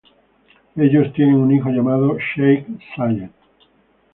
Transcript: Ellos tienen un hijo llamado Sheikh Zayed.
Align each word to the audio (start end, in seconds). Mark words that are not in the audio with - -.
Ellos 0.77 1.13
tienen 1.13 1.35
un 1.35 1.51
hijo 1.51 1.69
llamado 1.69 2.17
Sheikh 2.17 2.65
Zayed. 2.95 3.29